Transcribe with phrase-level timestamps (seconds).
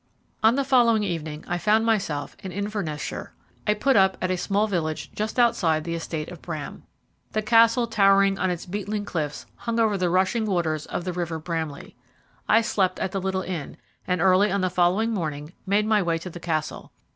[0.41, 3.33] On the following evening I found myself in Inverness shire.
[3.67, 6.81] I put up at a small village just outside the estate of Bram.
[7.33, 11.37] The castle towering on its beetling cliffs hung over the rushing waters of the River
[11.37, 11.95] Bramley.
[12.49, 13.77] I slept at the little inn,
[14.07, 16.91] and early on the following morning made my way to the castle.